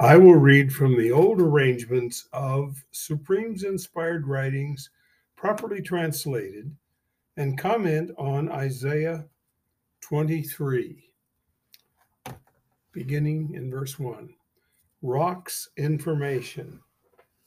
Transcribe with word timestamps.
I 0.00 0.16
will 0.16 0.36
read 0.36 0.72
from 0.72 0.96
the 0.96 1.10
old 1.10 1.40
arrangements 1.40 2.28
of 2.32 2.84
Supreme's 2.92 3.64
inspired 3.64 4.28
writings, 4.28 4.90
properly 5.34 5.82
translated, 5.82 6.70
and 7.36 7.58
comment 7.58 8.12
on 8.16 8.48
Isaiah 8.48 9.26
23, 10.02 11.04
beginning 12.92 13.54
in 13.54 13.72
verse 13.72 13.98
1. 13.98 14.32
Rock's 15.02 15.68
information. 15.76 16.78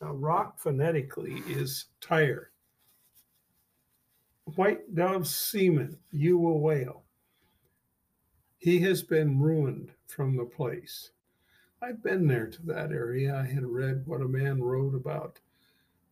Now, 0.00 0.14
rock 0.14 0.58
phonetically 0.58 1.44
is 1.46 1.86
tire. 2.00 2.50
White 4.56 4.92
dove's 4.96 5.32
semen, 5.32 5.96
you 6.10 6.36
will 6.36 6.58
wail. 6.58 7.04
He 8.58 8.80
has 8.80 9.04
been 9.04 9.38
ruined 9.38 9.92
from 10.08 10.36
the 10.36 10.46
place. 10.46 11.12
I've 11.82 12.02
been 12.02 12.26
there 12.26 12.46
to 12.46 12.62
that 12.66 12.92
area. 12.92 13.34
I 13.34 13.46
had 13.46 13.64
read 13.64 14.02
what 14.04 14.20
a 14.20 14.28
man 14.28 14.62
wrote 14.62 14.94
about 14.94 15.38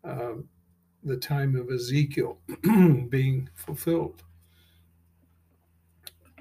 um, 0.02 0.48
the 1.04 1.18
time 1.18 1.54
of 1.56 1.70
Ezekiel 1.70 2.38
being 2.62 3.50
fulfilled. 3.54 4.22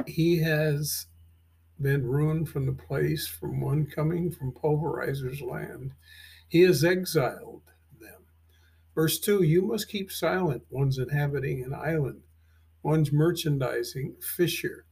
He 0.06 0.38
has 0.38 1.08
been 1.80 2.06
ruined 2.06 2.48
from 2.48 2.66
the 2.66 2.72
place 2.72 3.28
from 3.28 3.60
one 3.60 3.86
coming 3.86 4.32
from 4.32 4.54
pulverizer's 4.54 5.42
land. 5.42 5.92
He 6.48 6.62
has 6.62 6.86
exiled 6.86 7.64
them. 8.00 8.28
Verse 8.96 9.20
2 9.20 9.44
You 9.44 9.62
must 9.62 9.90
keep 9.90 10.10
silent, 10.10 10.64
one's 10.70 10.98
inhabiting 10.98 11.66
an 11.66 11.74
island, 11.74 12.22
one's 12.82 13.12
merchandising 13.12 14.16
fisher. 14.22 14.86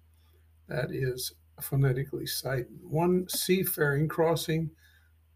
That 0.67 0.91
is 0.91 1.33
phonetically 1.61 2.25
Sidon. 2.25 2.79
One 2.83 3.27
seafaring 3.29 4.07
crossing 4.07 4.71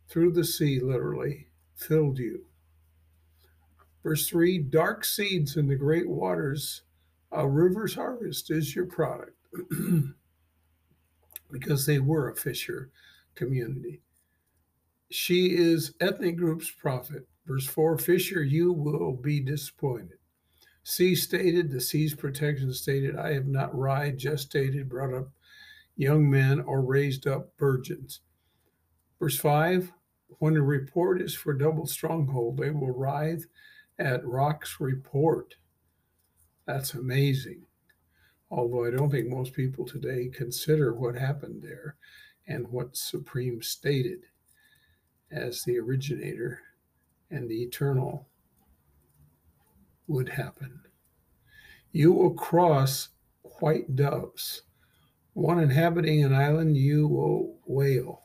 through 0.07 0.33
the 0.33 0.43
sea, 0.43 0.79
literally, 0.79 1.47
filled 1.75 2.19
you. 2.19 2.45
Verse 4.03 4.27
3 4.27 4.59
Dark 4.59 5.05
seeds 5.05 5.57
in 5.57 5.67
the 5.67 5.75
great 5.75 6.09
waters, 6.09 6.83
a 7.31 7.47
river's 7.47 7.95
harvest 7.95 8.49
is 8.51 8.75
your 8.75 8.85
product. 8.85 9.35
because 11.51 11.85
they 11.85 11.99
were 11.99 12.29
a 12.29 12.35
fisher 12.35 12.91
community. 13.35 14.01
She 15.09 15.55
is 15.55 15.93
ethnic 15.99 16.37
group's 16.37 16.69
profit. 16.69 17.27
Verse 17.45 17.65
4 17.65 17.97
Fisher, 17.97 18.43
you 18.43 18.71
will 18.71 19.13
be 19.13 19.39
disappointed. 19.39 20.17
Sea 20.83 21.15
stated, 21.15 21.71
the 21.71 21.81
sea's 21.81 22.13
protection 22.13 22.73
stated, 22.73 23.15
I 23.15 23.33
have 23.33 23.47
not 23.47 23.77
ride, 23.77 24.17
gestated, 24.17 24.87
brought 24.87 25.13
up 25.13 25.29
young 25.99 26.29
men, 26.29 26.61
are 26.61 26.81
raised 26.81 27.27
up 27.27 27.51
virgins. 27.59 28.21
Verse 29.19 29.37
5 29.37 29.91
When 30.39 30.55
a 30.55 30.61
report 30.61 31.21
is 31.21 31.35
for 31.35 31.53
double 31.53 31.85
stronghold, 31.85 32.57
they 32.57 32.71
will 32.71 32.91
writhe 32.91 33.45
at 33.99 34.25
rock's 34.25 34.79
report. 34.79 35.55
That's 36.65 36.93
amazing. 36.93 37.63
Although 38.49 38.85
I 38.85 38.91
don't 38.91 39.11
think 39.11 39.27
most 39.27 39.53
people 39.53 39.85
today 39.85 40.29
consider 40.33 40.93
what 40.93 41.15
happened 41.15 41.61
there 41.61 41.97
and 42.47 42.69
what 42.69 42.95
Supreme 42.95 43.61
stated 43.61 44.21
as 45.29 45.63
the 45.63 45.77
originator 45.77 46.61
and 47.29 47.49
the 47.49 47.61
eternal 47.61 48.29
would 50.07 50.29
happen. 50.29 50.79
You 51.91 52.13
will 52.13 52.33
cross 52.33 53.09
white 53.59 53.95
doves 53.97 54.63
one 55.33 55.59
inhabiting 55.59 56.23
an 56.23 56.33
island 56.33 56.75
you 56.77 57.07
will 57.07 57.55
wail. 57.65 58.23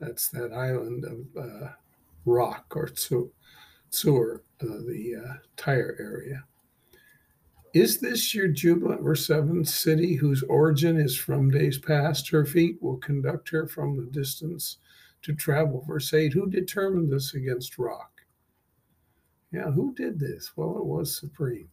That's 0.00 0.28
that 0.30 0.52
island 0.52 1.04
of 1.04 1.42
uh, 1.42 1.68
rock 2.24 2.66
or 2.74 2.88
Tsur, 2.88 3.30
uh, 3.96 4.38
the 4.60 5.24
uh, 5.24 5.34
Tyre 5.56 5.96
area. 5.98 6.44
Is 7.74 7.98
this 7.98 8.32
your 8.32 8.48
jubilant, 8.48 9.02
verse 9.02 9.26
7, 9.26 9.64
city 9.64 10.14
whose 10.14 10.44
origin 10.44 10.96
is 10.96 11.16
from 11.16 11.50
days 11.50 11.76
past? 11.76 12.28
Her 12.30 12.44
feet 12.44 12.80
will 12.80 12.98
conduct 12.98 13.48
her 13.50 13.66
from 13.66 13.96
the 13.96 14.06
distance 14.12 14.78
to 15.22 15.34
travel. 15.34 15.84
Verse 15.86 16.14
8, 16.14 16.32
who 16.32 16.48
determined 16.48 17.10
this 17.10 17.34
against 17.34 17.78
rock? 17.78 18.12
Yeah, 19.50 19.70
who 19.72 19.92
did 19.94 20.20
this? 20.20 20.52
Well, 20.56 20.78
it 20.78 20.84
was 20.84 21.18
supreme. 21.18 21.68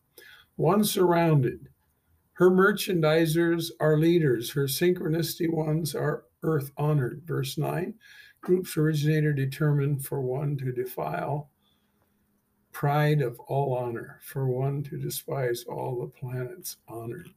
One 0.56 0.84
surrounded, 0.84 1.70
her 2.42 2.50
merchandisers 2.50 3.70
are 3.80 4.00
leaders. 4.00 4.54
Her 4.54 4.64
synchronicity 4.64 5.48
ones 5.48 5.94
are 5.94 6.24
earth 6.42 6.72
honored. 6.76 7.22
Verse 7.24 7.56
9 7.56 7.94
Groups 8.42 8.76
originator 8.76 9.32
determined 9.32 10.04
for 10.04 10.22
one 10.22 10.58
to 10.58 10.72
defile 10.72 11.52
pride 12.72 13.22
of 13.22 13.40
all 13.42 13.76
honor, 13.78 14.20
for 14.24 14.48
one 14.48 14.82
to 14.86 14.98
despise 14.98 15.66
all 15.66 16.00
the 16.00 16.08
planets 16.08 16.78
honored. 16.88 17.30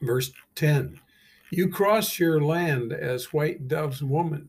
Verse 0.00 0.30
10 0.54 1.00
You 1.50 1.70
cross 1.70 2.20
your 2.20 2.40
land 2.40 2.92
as 2.92 3.32
white 3.32 3.66
dove's 3.66 4.00
woman. 4.00 4.48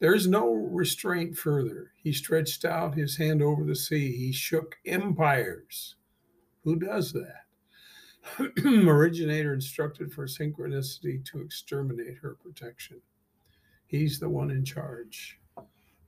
There 0.00 0.14
is 0.14 0.28
no 0.28 0.52
restraint 0.52 1.36
further. 1.36 1.92
He 2.02 2.12
stretched 2.12 2.64
out 2.64 2.94
his 2.94 3.16
hand 3.16 3.42
over 3.42 3.64
the 3.64 3.74
sea. 3.74 4.16
He 4.16 4.32
shook 4.32 4.76
empires. 4.86 5.96
Who 6.62 6.76
does 6.76 7.12
that? 7.12 7.44
Originator 8.64 9.54
instructed 9.54 10.12
for 10.12 10.26
synchronicity 10.26 11.24
to 11.26 11.40
exterminate 11.40 12.18
her 12.22 12.36
protection. 12.40 13.00
He's 13.86 14.20
the 14.20 14.28
one 14.28 14.50
in 14.50 14.64
charge. 14.64 15.40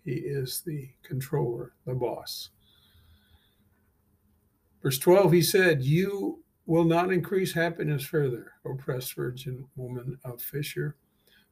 He 0.05 0.13
is 0.13 0.63
the 0.65 0.91
controller, 1.03 1.73
the 1.85 1.95
boss. 1.95 2.51
Verse 4.83 4.99
12, 4.99 5.33
he 5.33 5.43
said, 5.43 5.83
You 5.83 6.43
will 6.67 6.85
not 6.85 7.13
increase 7.13 7.53
happiness 7.53 8.05
further, 8.05 8.53
oppressed 8.65 9.15
virgin 9.15 9.67
woman 9.77 10.19
of 10.25 10.41
Fisher 10.41 10.97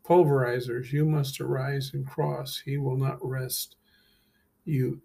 pulverizers, 0.08 0.90
you 0.90 1.04
must 1.04 1.40
arise 1.40 1.92
and 1.92 2.06
cross. 2.06 2.60
He 2.64 2.78
will 2.78 2.96
not 2.96 3.18
rest 3.22 3.76
you 4.64 5.00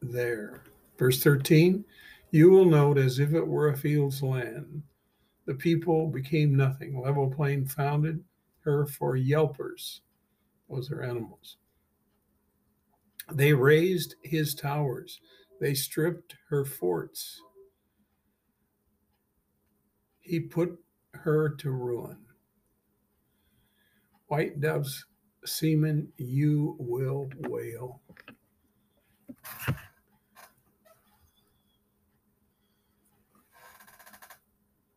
there. 0.00 0.62
Verse 0.98 1.22
13, 1.22 1.84
you 2.30 2.50
will 2.50 2.64
note 2.64 2.98
as 2.98 3.18
if 3.18 3.34
it 3.34 3.46
were 3.46 3.68
a 3.68 3.76
field's 3.76 4.22
land. 4.22 4.82
The 5.46 5.54
people 5.54 6.08
became 6.08 6.56
nothing. 6.56 7.00
Level 7.00 7.30
plain 7.30 7.66
founded 7.66 8.22
her 8.64 8.86
for 8.86 9.16
yelpers. 9.16 10.00
Those 10.68 10.90
are 10.90 11.02
animals. 11.02 11.56
They 13.32 13.52
raised 13.52 14.14
his 14.22 14.54
towers. 14.54 15.20
They 15.60 15.74
stripped 15.74 16.36
her 16.48 16.64
forts. 16.64 17.40
He 20.20 20.40
put 20.40 20.78
her 21.14 21.50
to 21.50 21.70
ruin 21.70 22.18
white 24.30 24.60
dove's 24.60 25.06
semen, 25.44 26.06
you 26.16 26.76
will 26.78 27.28
wail. 27.48 28.00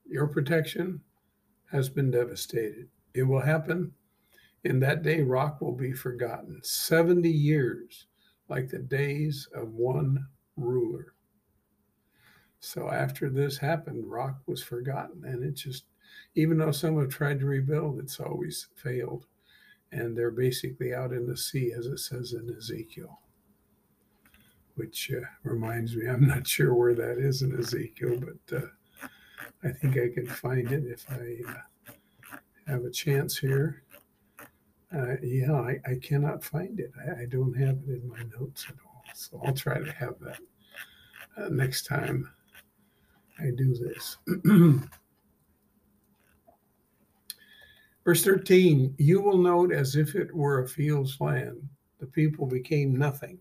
Your 0.06 0.28
protection 0.28 1.02
has 1.72 1.90
been 1.90 2.12
devastated. 2.12 2.90
It 3.16 3.24
will 3.24 3.42
happen. 3.42 3.92
In 4.66 4.80
that 4.82 5.02
day, 5.02 5.22
rock 5.22 5.62
will 5.62 5.76
be 5.76 5.94
forgotten. 5.94 6.60
70 6.62 7.28
years, 7.28 8.06
like 8.50 8.70
the 8.70 8.78
days 8.78 9.50
of 9.56 9.74
one 9.74 10.28
ruler. 10.58 11.16
So 12.60 12.92
after 12.92 13.32
this 13.32 13.58
happened, 13.58 14.06
rock 14.06 14.36
was 14.46 14.62
forgotten. 14.62 15.24
And 15.26 15.44
it 15.44 15.56
just 15.56 15.86
even 16.36 16.58
though 16.58 16.72
some 16.72 17.00
have 17.00 17.10
tried 17.10 17.40
to 17.40 17.46
rebuild, 17.46 18.00
it's 18.00 18.20
always 18.20 18.68
failed. 18.76 19.26
And 19.92 20.18
they're 20.18 20.32
basically 20.32 20.94
out 20.94 21.14
in 21.14 21.28
the 21.28 21.38
sea, 21.38 21.72
as 21.78 21.86
it 21.86 22.00
says 22.00 22.34
in 22.34 22.54
Ezekiel, 22.58 23.20
which 24.76 25.12
uh, 25.16 25.26
reminds 25.44 25.96
me, 25.96 26.08
I'm 26.08 26.28
not 26.28 26.48
sure 26.48 26.74
where 26.74 26.96
that 26.96 27.20
is 27.20 27.44
in 27.44 27.58
Ezekiel, 27.58 28.20
but 28.20 28.58
uh, 28.58 28.68
I 29.64 29.70
think 29.70 29.98
I 29.98 30.10
can 30.14 30.28
find 30.28 30.72
it 30.72 30.84
if 30.86 31.06
I 31.12 31.52
uh, 31.52 32.36
have 32.68 32.84
a 32.84 32.92
chance 32.92 33.38
here. 33.38 33.84
Uh, 34.94 35.16
yeah, 35.22 35.54
I, 35.54 35.80
I, 35.88 35.96
cannot 36.02 36.44
find 36.44 36.80
it. 36.80 36.92
I, 37.08 37.24
I, 37.24 37.26
don't 37.26 37.58
have 37.58 37.78
it 37.88 38.04
in 38.04 38.08
my 38.08 38.22
notes 38.40 38.68
at 38.70 38.76
all. 38.86 39.02
So 39.16 39.42
I'll 39.44 39.54
try 39.54 39.80
to 39.80 39.92
have 39.92 40.20
that 40.20 40.40
uh, 41.36 41.50
next 41.50 41.86
time 41.88 42.30
I 43.40 43.50
do 43.56 43.74
this. 43.74 44.18
Verse 48.06 48.24
13, 48.24 48.96
you 48.98 49.22
will 49.22 49.38
note 49.38 49.72
as 49.72 49.96
if 49.96 50.16
it 50.16 50.34
were 50.34 50.62
a 50.62 50.68
field's 50.68 51.22
land. 51.22 51.68
The 52.00 52.06
people 52.08 52.46
became 52.46 52.98
nothing. 52.98 53.40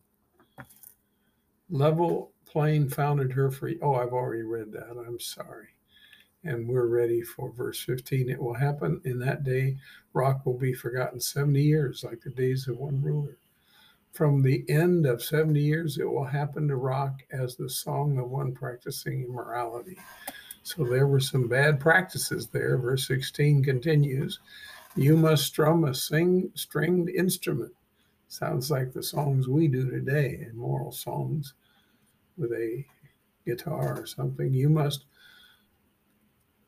Level 1.69 2.32
plain 2.47 2.88
founded 2.88 3.32
her 3.32 3.50
free. 3.50 3.79
Oh, 3.82 3.94
I've 3.94 4.12
already 4.12 4.43
read 4.43 4.70
that. 4.73 5.03
I'm 5.06 5.19
sorry. 5.19 5.69
And 6.44 6.69
we're 6.69 6.87
ready 6.87 7.23
for 7.23 7.50
verse 7.53 7.82
15. 7.82 8.29
It 8.29 8.41
will 8.41 8.55
happen 8.55 9.00
in 9.05 9.19
that 9.20 9.43
day. 9.43 9.76
Rock 10.12 10.44
will 10.47 10.59
be 10.59 10.75
forgotten 10.75 11.19
70 11.19 11.61
years, 11.61 12.05
like 12.05 12.20
the 12.20 12.31
days 12.31 12.69
of 12.69 12.79
one 12.79 13.00
ruler. 13.03 13.38
From 14.12 14.43
the 14.43 14.65
end 14.69 15.06
of 15.06 15.25
70 15.25 15.58
years, 15.58 15.99
it 15.99 16.08
will 16.08 16.25
happen 16.25 16.69
to 16.69 16.76
rock 16.76 17.23
as 17.32 17.56
the 17.56 17.70
song 17.70 18.19
of 18.19 18.29
one 18.29 18.53
practicing 18.53 19.25
immorality. 19.25 19.97
So 20.62 20.85
there 20.85 21.06
were 21.06 21.20
some 21.20 21.49
bad 21.49 21.81
practices 21.81 22.49
there. 22.49 22.79
Verse 22.79 23.06
16 23.09 23.64
continues 23.64 24.38
You 24.97 25.17
must 25.17 25.47
strum 25.47 25.85
a 25.85 25.94
sing, 25.94 26.50
stringed 26.55 27.11
instrument. 27.11 27.73
Sounds 28.29 28.70
like 28.70 28.93
the 28.93 29.03
songs 29.03 29.49
we 29.49 29.69
do 29.69 29.91
today, 29.91 30.47
immoral 30.50 30.93
songs 30.93 31.55
with 32.38 32.53
a 32.53 32.85
guitar 33.44 34.00
or 34.00 34.06
something. 34.06 34.53
You 34.55 34.69
must 34.69 35.05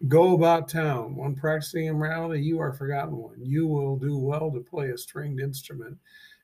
go 0.08 0.34
about 0.34 0.68
town. 0.68 1.16
One 1.16 1.34
practicing 1.34 1.86
immorality, 1.86 2.42
you 2.42 2.60
are 2.60 2.72
forgotten 2.72 3.16
one. 3.16 3.38
You 3.40 3.66
will 3.66 3.96
do 3.96 4.18
well 4.18 4.50
to 4.50 4.60
play 4.60 4.90
a 4.90 4.98
stringed 4.98 5.40
instrument 5.40 5.96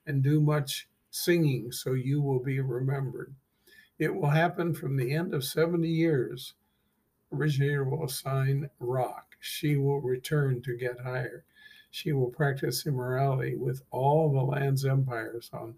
and 0.07 0.23
do 0.23 0.41
much 0.41 0.89
singing, 1.11 1.73
so 1.73 1.93
you 1.93 2.23
will 2.23 2.39
be 2.39 2.61
remembered. 2.61 3.35
It 3.99 4.15
will 4.15 4.31
happen 4.31 4.75
from 4.75 4.97
the 4.97 5.13
end 5.13 5.35
of 5.35 5.45
70 5.45 5.87
years. 5.87 6.55
Originator 7.33 7.85
will 7.85 8.05
assign 8.05 8.71
rock. 8.79 9.37
She 9.41 9.77
will 9.77 10.01
return 10.01 10.63
to 10.63 10.77
get 10.77 11.01
higher. 11.01 11.45
She 11.91 12.13
will 12.13 12.31
practice 12.31 12.87
immorality 12.87 13.57
with 13.57 13.83
all 13.91 14.33
the 14.33 14.43
land's 14.43 14.85
empires 14.85 15.51
on 15.53 15.75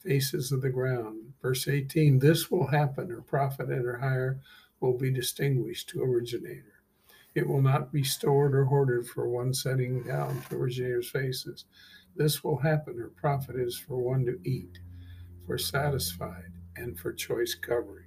faces 0.00 0.52
of 0.52 0.62
the 0.62 0.70
ground. 0.70 1.34
Verse 1.42 1.68
18 1.68 2.18
This 2.18 2.50
will 2.50 2.68
happen. 2.68 3.10
Her 3.10 3.22
profit 3.22 3.68
and 3.68 3.84
her 3.84 3.98
hire 3.98 4.40
will 4.80 4.96
be 4.96 5.10
distinguished 5.10 5.88
to 5.90 6.02
originator. 6.02 6.82
It 7.34 7.46
will 7.46 7.62
not 7.62 7.92
be 7.92 8.02
stored 8.02 8.54
or 8.54 8.64
hoarded 8.64 9.06
for 9.06 9.28
one 9.28 9.54
setting 9.54 10.02
down 10.02 10.42
to 10.48 10.56
originator's 10.56 11.10
faces. 11.10 11.64
This 12.16 12.42
will 12.42 12.58
happen. 12.58 12.98
Her 12.98 13.12
profit 13.14 13.56
is 13.56 13.76
for 13.76 13.98
one 13.98 14.24
to 14.26 14.38
eat, 14.44 14.80
for 15.46 15.58
satisfied, 15.58 16.52
and 16.76 16.98
for 16.98 17.12
choice 17.12 17.54
covering. 17.54 18.06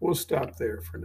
We'll 0.00 0.14
stop 0.14 0.56
there 0.56 0.80
for 0.80 0.98
now. 0.98 1.02